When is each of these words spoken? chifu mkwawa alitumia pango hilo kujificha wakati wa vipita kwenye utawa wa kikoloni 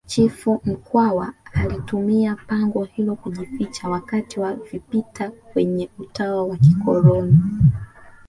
chifu 0.07 0.61
mkwawa 0.65 1.33
alitumia 1.53 2.35
pango 2.47 2.83
hilo 2.83 3.15
kujificha 3.15 3.89
wakati 3.89 4.39
wa 4.39 4.53
vipita 4.53 5.29
kwenye 5.29 5.89
utawa 5.99 6.43
wa 6.45 6.57
kikoloni 6.57 7.39